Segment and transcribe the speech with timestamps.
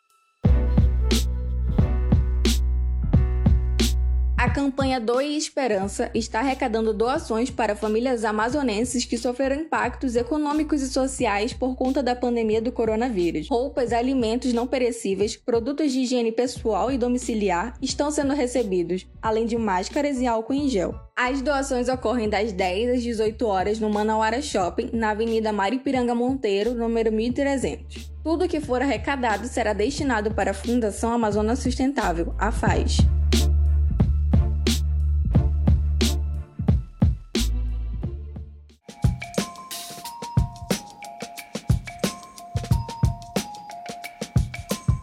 [4.43, 10.89] A campanha Doe Esperança está arrecadando doações para famílias amazonenses que sofreram impactos econômicos e
[10.89, 13.49] sociais por conta da pandemia do coronavírus.
[13.49, 19.57] Roupas, alimentos não perecíveis, produtos de higiene pessoal e domiciliar estão sendo recebidos, além de
[19.57, 20.93] máscaras e álcool em gel.
[21.17, 26.75] As doações ocorrem das 10 às 18 horas no Manauara Shopping, na Avenida Maripiranga Monteiro,
[26.75, 28.11] número 1300.
[28.25, 33.22] Tudo que for arrecadado será destinado para a Fundação Amazônia Sustentável, a FAZ.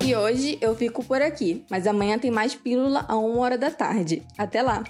[0.10, 3.70] E hoje eu fico por aqui, mas amanhã tem mais pílula a uma hora da
[3.70, 4.24] tarde.
[4.40, 4.84] Até lá!